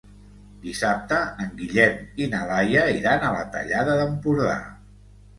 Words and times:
Dissabte 0.61 1.17
en 1.43 1.51
Guillem 1.59 1.99
i 2.25 2.29
na 2.31 2.39
Laia 2.51 2.85
iran 3.01 3.27
a 3.27 3.29
la 3.35 3.43
Tallada 3.57 3.99
d'Empordà. 4.01 4.57